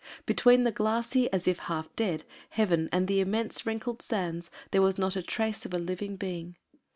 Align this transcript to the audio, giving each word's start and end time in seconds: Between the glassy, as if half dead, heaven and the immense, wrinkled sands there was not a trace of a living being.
Between 0.25 0.63
the 0.63 0.71
glassy, 0.71 1.31
as 1.31 1.47
if 1.47 1.59
half 1.59 1.95
dead, 1.95 2.23
heaven 2.49 2.89
and 2.91 3.07
the 3.07 3.19
immense, 3.19 3.67
wrinkled 3.67 4.01
sands 4.01 4.49
there 4.71 4.81
was 4.81 4.97
not 4.97 5.15
a 5.15 5.21
trace 5.21 5.63
of 5.63 5.75
a 5.75 5.77
living 5.77 6.15
being. 6.15 6.55